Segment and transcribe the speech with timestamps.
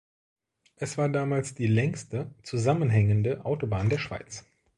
[0.77, 4.43] Es war damals die längste zusammenhängende Autobahn der Schweiz.